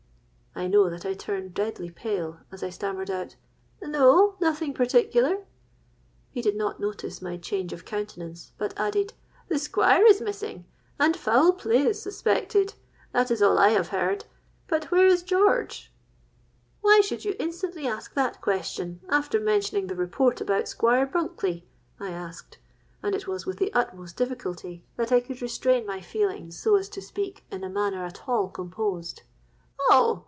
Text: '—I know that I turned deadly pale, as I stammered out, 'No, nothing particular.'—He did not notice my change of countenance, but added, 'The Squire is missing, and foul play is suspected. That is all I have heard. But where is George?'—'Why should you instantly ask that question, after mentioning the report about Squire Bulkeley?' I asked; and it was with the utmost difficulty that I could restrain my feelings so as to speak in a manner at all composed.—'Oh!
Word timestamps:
'—I 0.53 0.67
know 0.67 0.89
that 0.89 1.05
I 1.05 1.13
turned 1.13 1.53
deadly 1.53 1.89
pale, 1.89 2.41
as 2.51 2.61
I 2.61 2.69
stammered 2.69 3.09
out, 3.09 3.37
'No, 3.81 4.35
nothing 4.41 4.73
particular.'—He 4.73 6.41
did 6.41 6.57
not 6.57 6.77
notice 6.77 7.21
my 7.21 7.37
change 7.37 7.71
of 7.71 7.85
countenance, 7.85 8.51
but 8.57 8.73
added, 8.77 9.13
'The 9.47 9.57
Squire 9.57 10.05
is 10.05 10.19
missing, 10.19 10.65
and 10.99 11.15
foul 11.15 11.53
play 11.53 11.83
is 11.87 12.01
suspected. 12.01 12.73
That 13.13 13.31
is 13.31 13.41
all 13.41 13.57
I 13.57 13.69
have 13.69 13.87
heard. 13.87 14.25
But 14.67 14.91
where 14.91 15.07
is 15.07 15.23
George?'—'Why 15.23 16.99
should 16.99 17.23
you 17.23 17.33
instantly 17.39 17.87
ask 17.87 18.13
that 18.15 18.41
question, 18.41 18.99
after 19.07 19.39
mentioning 19.39 19.87
the 19.87 19.95
report 19.95 20.41
about 20.41 20.67
Squire 20.67 21.05
Bulkeley?' 21.05 21.65
I 21.97 22.11
asked; 22.11 22.57
and 23.01 23.15
it 23.15 23.25
was 23.25 23.45
with 23.45 23.57
the 23.57 23.71
utmost 23.73 24.17
difficulty 24.17 24.83
that 24.97 25.13
I 25.13 25.21
could 25.21 25.41
restrain 25.41 25.87
my 25.87 26.01
feelings 26.01 26.59
so 26.59 26.75
as 26.75 26.89
to 26.89 27.01
speak 27.01 27.45
in 27.49 27.63
a 27.63 27.69
manner 27.69 28.03
at 28.03 28.27
all 28.27 28.49
composed.—'Oh! 28.49 30.19